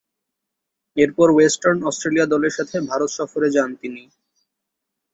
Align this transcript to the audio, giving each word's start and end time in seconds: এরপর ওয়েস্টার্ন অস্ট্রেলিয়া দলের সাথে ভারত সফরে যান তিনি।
এরপর 0.97 1.27
ওয়েস্টার্ন 1.31 1.79
অস্ট্রেলিয়া 1.83 2.25
দলের 2.25 2.53
সাথে 2.57 2.75
ভারত 2.89 3.09
সফরে 3.17 3.47
যান 3.55 3.69
তিনি। 3.81 4.03